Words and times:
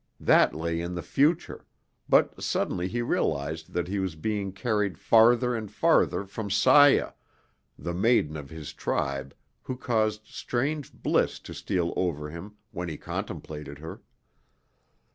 That 0.19 0.55
lay 0.55 0.81
in 0.81 0.95
the 0.95 1.03
future, 1.03 1.67
but 2.09 2.41
suddenly 2.41 2.87
he 2.87 3.03
realized 3.03 3.73
that 3.73 3.87
he 3.87 3.99
was 3.99 4.15
being 4.15 4.51
carried 4.51 4.97
farther 4.97 5.53
and 5.55 5.71
farther 5.71 6.25
from 6.25 6.49
Saya, 6.49 7.11
the 7.77 7.93
maiden 7.93 8.35
of 8.35 8.49
his 8.49 8.73
tribe 8.73 9.35
who 9.61 9.77
caused 9.77 10.25
strange 10.25 10.91
bliss 10.91 11.37
to 11.41 11.53
steal 11.53 11.93
over 11.95 12.31
him 12.31 12.57
when 12.71 12.89
he 12.89 12.97
contemplated 12.97 13.77
her. 13.77 14.01